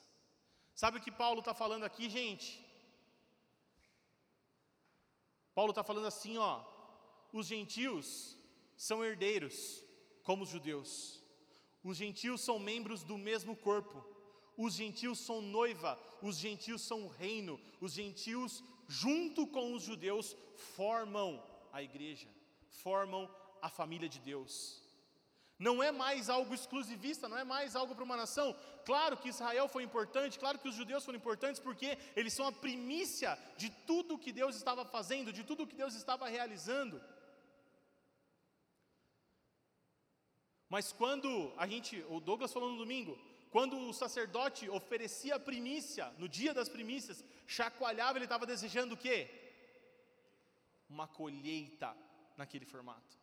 [0.73, 2.65] Sabe o que Paulo está falando aqui, gente?
[5.53, 6.63] Paulo está falando assim, ó,
[7.33, 8.37] os gentios
[8.75, 9.83] são herdeiros,
[10.23, 11.20] como os judeus.
[11.83, 14.05] Os gentios são membros do mesmo corpo.
[14.57, 17.59] Os gentios são noiva, os gentios são reino.
[17.79, 20.35] Os gentios, junto com os judeus,
[20.75, 22.27] formam a igreja,
[22.69, 23.29] formam
[23.61, 24.81] a família de Deus.
[25.57, 28.55] Não é mais algo exclusivista, não é mais algo para uma nação.
[28.83, 32.51] Claro que Israel foi importante, claro que os judeus foram importantes, porque eles são a
[32.51, 36.99] primícia de tudo que Deus estava fazendo, de tudo que Deus estava realizando.
[40.73, 46.05] Mas quando a gente, o Douglas falou no domingo, quando o sacerdote oferecia a primícia,
[46.17, 49.29] no dia das primícias, chacoalhava, ele estava desejando o quê?
[50.89, 51.93] Uma colheita
[52.37, 53.17] naquele formato.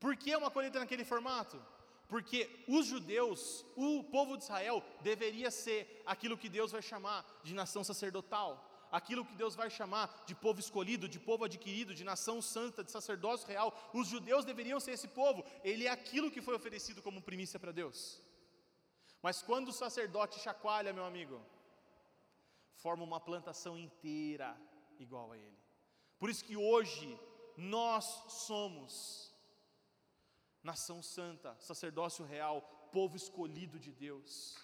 [0.00, 1.62] Por que uma colheita naquele formato?
[2.08, 7.52] Porque os judeus, o povo de Israel, deveria ser aquilo que Deus vai chamar de
[7.52, 12.42] nação sacerdotal aquilo que Deus vai chamar de povo escolhido, de povo adquirido, de nação
[12.42, 13.72] santa, de sacerdócio real.
[13.94, 17.72] Os judeus deveriam ser esse povo, ele é aquilo que foi oferecido como primícia para
[17.72, 18.20] Deus.
[19.22, 21.40] Mas quando o sacerdote chacoalha, meu amigo,
[22.76, 24.56] forma uma plantação inteira
[24.98, 25.58] igual a ele.
[26.18, 27.18] Por isso que hoje
[27.56, 29.32] nós somos
[30.62, 32.62] nação santa, sacerdócio real,
[32.92, 34.56] povo escolhido de Deus.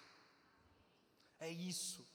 [1.39, 2.05] É isso.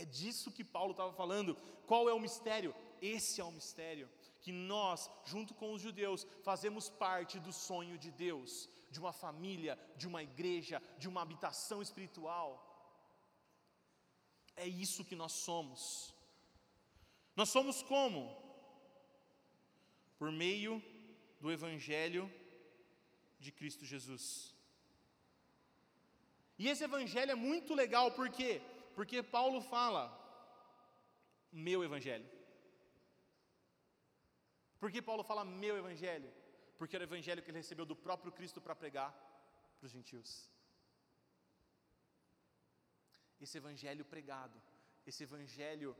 [0.00, 1.54] É disso que Paulo estava falando.
[1.86, 2.74] Qual é o mistério?
[3.00, 4.08] Esse é o mistério.
[4.40, 9.78] Que nós, junto com os judeus, fazemos parte do sonho de Deus, de uma família,
[9.96, 12.50] de uma igreja, de uma habitação espiritual.
[14.56, 16.14] É isso que nós somos.
[17.36, 18.20] Nós somos como?
[20.18, 20.82] Por meio
[21.40, 22.32] do Evangelho
[23.38, 24.54] de Cristo Jesus.
[26.58, 28.62] E esse Evangelho é muito legal porque
[28.94, 30.02] Porque Paulo fala,
[31.50, 32.28] meu evangelho.
[34.78, 36.30] Por que Paulo fala meu evangelho?
[36.78, 39.10] Porque era o evangelho que ele recebeu do próprio Cristo para pregar
[39.78, 40.50] para os gentios.
[43.40, 44.60] Esse evangelho pregado,
[45.06, 45.96] esse evangelho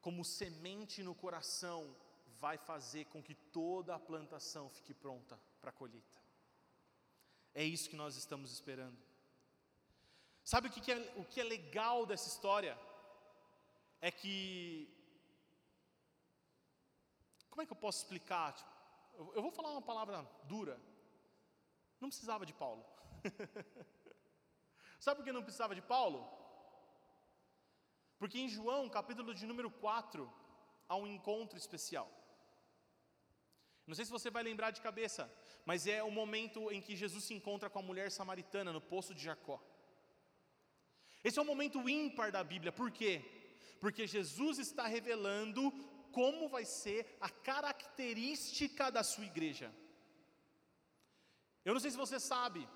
[0.00, 1.96] como semente no coração,
[2.40, 6.18] vai fazer com que toda a plantação fique pronta para a colheita.
[7.54, 9.07] É isso que nós estamos esperando.
[10.50, 12.74] Sabe o que, é, o que é legal dessa história?
[14.00, 14.88] É que.
[17.50, 18.54] Como é que eu posso explicar?
[18.54, 18.70] Tipo,
[19.18, 20.80] eu, eu vou falar uma palavra dura.
[22.00, 22.82] Não precisava de Paulo.
[24.98, 26.20] Sabe por que não precisava de Paulo?
[28.18, 30.32] Porque em João, capítulo de número 4,
[30.88, 32.10] há um encontro especial.
[33.86, 35.30] Não sei se você vai lembrar de cabeça,
[35.66, 39.14] mas é o momento em que Jesus se encontra com a mulher samaritana no poço
[39.14, 39.60] de Jacó.
[41.22, 43.24] Esse é um momento ímpar da Bíblia, por quê?
[43.80, 45.72] Porque Jesus está revelando
[46.12, 49.72] como vai ser a característica da sua igreja.
[51.64, 52.66] Eu não sei se você sabe,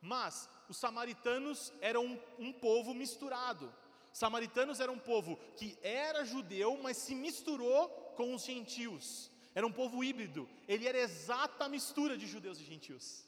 [0.00, 3.72] mas os samaritanos eram um, um povo misturado.
[4.12, 9.30] Samaritanos era um povo que era judeu, mas se misturou com os gentios.
[9.54, 10.48] Era um povo híbrido.
[10.66, 13.24] Ele era exata mistura de judeus e gentios.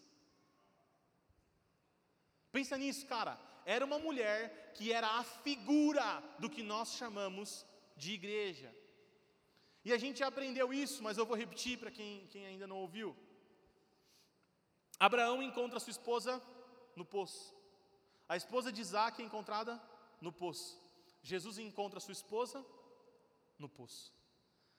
[2.50, 3.38] Pensa nisso, cara.
[3.64, 8.74] Era uma mulher que era a figura do que nós chamamos de igreja.
[9.84, 13.16] E a gente aprendeu isso, mas eu vou repetir para quem, quem ainda não ouviu.
[14.98, 16.42] Abraão encontra sua esposa
[16.96, 17.54] no poço.
[18.28, 19.80] A esposa de Isaac é encontrada
[20.20, 20.80] no poço.
[21.22, 22.64] Jesus encontra sua esposa
[23.58, 24.14] no poço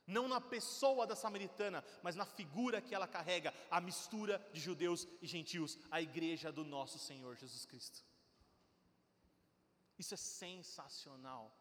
[0.07, 5.07] não na pessoa da samaritana, mas na figura que ela carrega, a mistura de judeus
[5.21, 8.03] e gentios, a igreja do nosso Senhor Jesus Cristo.
[9.97, 11.55] Isso é sensacional,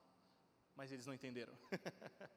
[0.74, 1.56] mas eles não entenderam.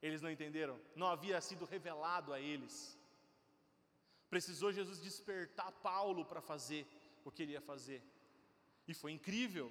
[0.00, 2.98] eles não entenderam, não havia sido revelado a eles.
[4.30, 6.86] Precisou Jesus despertar Paulo para fazer
[7.24, 8.02] o que ele ia fazer,
[8.86, 9.70] e foi incrível,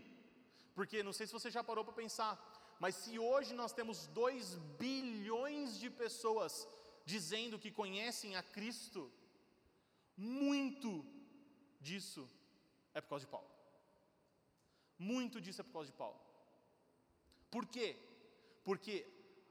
[0.75, 2.34] porque não sei se você já parou para pensar,
[2.80, 6.67] mas se hoje nós temos 2 bilhões de pessoas
[7.03, 9.11] dizendo que conhecem a Cristo,
[10.15, 11.03] muito
[11.82, 12.30] disso
[12.93, 13.57] é por causa de Paulo.
[14.98, 16.20] Muito disso é por causa de Paulo.
[17.50, 17.95] Por quê?
[18.64, 19.06] Porque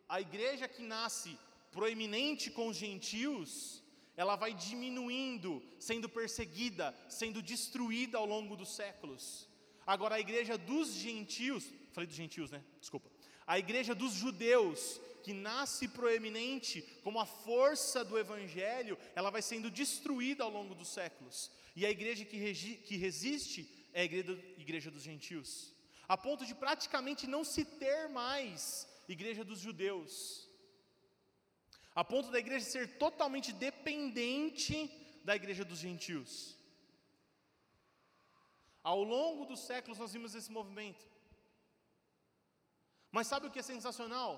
[0.09, 1.39] a igreja que nasce
[1.71, 3.83] proeminente com os gentios,
[4.17, 9.49] ela vai diminuindo, sendo perseguida, sendo destruída ao longo dos séculos.
[9.87, 12.65] Agora, a igreja dos gentios, falei dos gentios, né?
[12.81, 13.11] Desculpa.
[13.47, 19.71] A igreja dos judeus, que nasce proeminente como a força do evangelho, ela vai sendo
[19.71, 21.51] destruída ao longo dos séculos.
[21.75, 25.51] E a igreja que, regi, que resiste é a igreja, igreja dos gentios,
[26.15, 28.61] a ponto de praticamente não se ter mais
[29.15, 30.11] igreja dos judeus,
[32.01, 34.77] a ponto da igreja ser totalmente dependente
[35.29, 36.31] da igreja dos gentios.
[38.91, 41.05] Ao longo dos séculos nós vimos esse movimento.
[43.17, 44.31] Mas sabe o que é sensacional?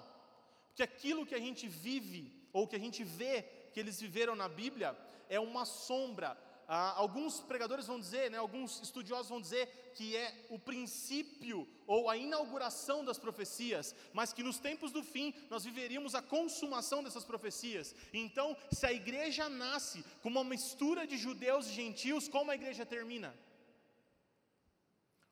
[0.68, 2.22] Porque aquilo que a gente vive,
[2.53, 3.35] ou que a gente vê
[3.72, 4.91] que eles viveram na Bíblia,
[5.29, 6.31] é uma sombra.
[6.71, 12.11] Ah, alguns pregadores vão dizer, né, alguns estudiosos vão dizer que é o princípio ou
[12.11, 17.25] a inauguração das profecias, mas que nos tempos do fim nós viveríamos a consumação dessas
[17.25, 17.95] profecias.
[18.12, 22.85] Então, se a igreja nasce como uma mistura de judeus e gentios, como a igreja
[22.85, 23.35] termina?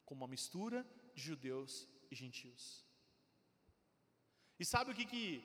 [0.07, 2.82] Como uma mistura de judeus e gentios.
[4.59, 5.45] E sabe o que, que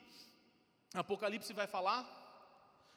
[0.94, 2.21] Apocalipse vai falar?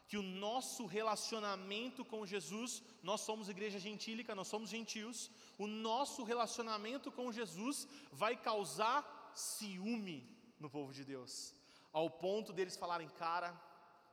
[0.09, 6.22] Que o nosso relacionamento com Jesus, nós somos igreja gentílica, nós somos gentios, o nosso
[6.24, 10.18] relacionamento com Jesus vai causar ciúme
[10.59, 11.55] no povo de Deus,
[11.92, 13.50] ao ponto deles falarem, cara,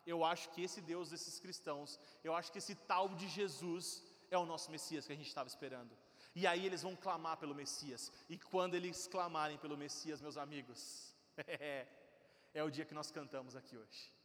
[0.06, 4.38] eu acho que esse Deus desses cristãos, eu acho que esse tal de Jesus é
[4.38, 5.96] o nosso Messias que a gente estava esperando.
[6.34, 11.14] E aí eles vão clamar pelo Messias, e quando eles clamarem pelo Messias, meus amigos,
[12.54, 14.21] é o dia que nós cantamos aqui hoje.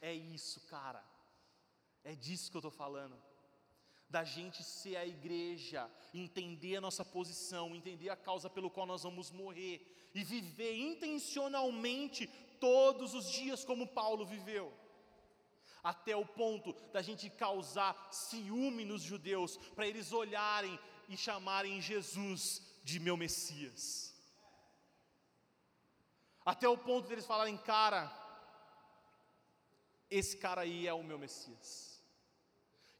[0.00, 1.04] É isso, cara.
[2.04, 3.16] É disso que eu estou falando.
[4.08, 9.02] Da gente ser a igreja, entender a nossa posição, entender a causa pelo qual nós
[9.02, 12.26] vamos morrer e viver intencionalmente
[12.58, 14.72] todos os dias como Paulo viveu.
[15.82, 20.78] Até o ponto da gente causar ciúme nos judeus, para eles olharem
[21.08, 24.14] e chamarem Jesus de meu Messias.
[26.44, 28.10] Até o ponto deles de falarem, cara,
[30.10, 32.02] esse cara aí é o meu Messias.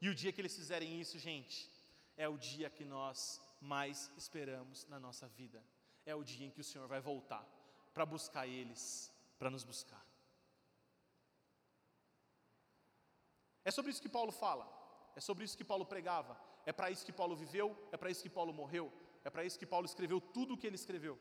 [0.01, 1.69] E o dia que eles fizerem isso, gente,
[2.15, 5.63] é o dia que nós mais esperamos na nossa vida.
[6.05, 7.45] É o dia em que o Senhor vai voltar
[7.93, 10.05] para buscar eles, para nos buscar.
[13.65, 14.65] É sobre isso que Paulo fala,
[15.15, 18.23] é sobre isso que Paulo pregava, é para isso que Paulo viveu, é para isso
[18.23, 18.91] que Paulo morreu,
[19.23, 21.19] é para isso que Paulo escreveu tudo o que ele escreveu.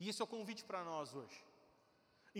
[0.00, 1.44] E esse é o convite para nós hoje.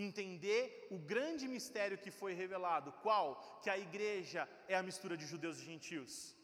[0.01, 3.59] Entender o grande mistério que foi revelado, qual?
[3.61, 6.35] Que a igreja é a mistura de judeus e gentios.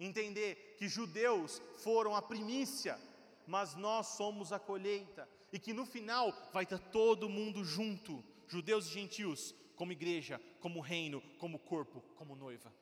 [0.00, 2.98] Entender que judeus foram a primícia,
[3.46, 8.86] mas nós somos a colheita, e que no final vai estar todo mundo junto, judeus
[8.88, 12.74] e gentios, como igreja, como reino, como corpo, como noiva.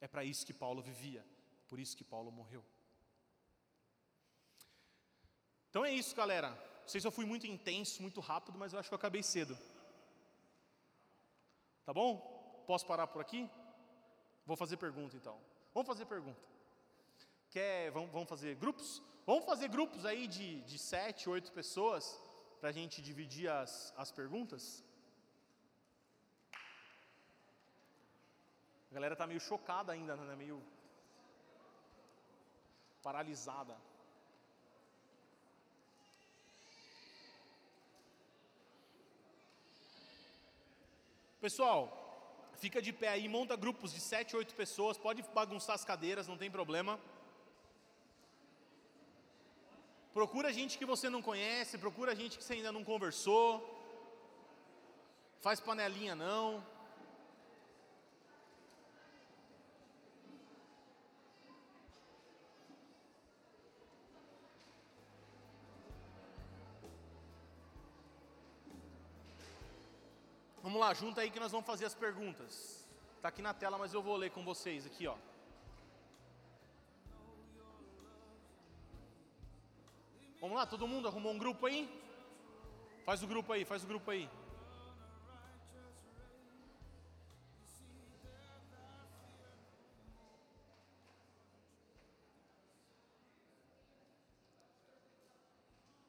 [0.00, 1.26] É para isso que Paulo vivia,
[1.68, 2.64] por isso que Paulo morreu.
[5.70, 6.71] Então é isso, galera.
[6.82, 9.22] Não sei se eu fui muito intenso, muito rápido, mas eu acho que eu acabei
[9.22, 9.56] cedo.
[11.86, 12.64] Tá bom?
[12.66, 13.48] Posso parar por aqui?
[14.44, 15.38] Vou fazer pergunta então.
[15.74, 16.40] Vamos fazer pergunta.
[17.50, 19.02] Quer, vamos, vamos fazer grupos?
[19.26, 22.20] Vamos fazer grupos aí de, de sete, oito pessoas
[22.60, 24.84] para a gente dividir as, as perguntas?
[28.90, 30.36] A galera está meio chocada ainda, né?
[30.36, 30.62] meio
[33.02, 33.76] paralisada.
[41.44, 41.80] Pessoal,
[42.54, 46.38] fica de pé aí, monta grupos de sete, oito pessoas, pode bagunçar as cadeiras, não
[46.42, 47.00] tem problema.
[50.14, 53.46] Procura gente que você não conhece, procura gente que você ainda não conversou.
[55.40, 56.64] Faz panelinha não.
[70.82, 72.52] Lá, junta aí que nós vamos fazer as perguntas.
[73.16, 75.16] Está aqui na tela, mas eu vou ler com vocês aqui, ó.
[80.40, 81.80] Vamos lá, todo mundo arrumou um grupo aí?
[83.04, 84.28] Faz o grupo aí, faz o grupo aí.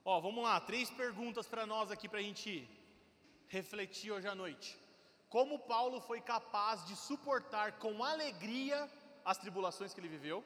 [0.05, 2.67] Ó, vamos lá, três perguntas para nós aqui para a gente
[3.58, 4.70] refletir hoje à noite.
[5.36, 8.80] Como Paulo foi capaz de suportar com alegria
[9.24, 10.43] as tribulações que ele viveu?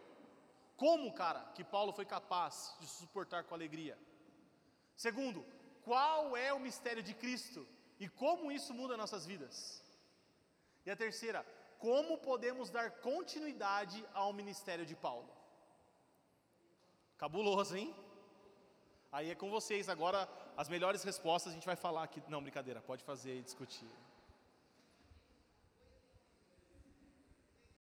[0.84, 3.98] Como, cara, que Paulo foi capaz de suportar com alegria?
[5.06, 5.40] Segundo,
[5.88, 7.62] qual é o mistério de Cristo
[8.04, 9.56] e como isso muda nossas vidas?
[10.86, 11.46] E a terceira,
[11.80, 15.32] como podemos dar continuidade ao ministério de Paulo?
[17.18, 17.96] Cabuloso, hein?
[19.12, 20.22] Aí é com vocês agora
[20.58, 22.22] as melhores respostas a gente vai falar aqui.
[22.28, 23.88] Não, brincadeira, pode fazer e discutir.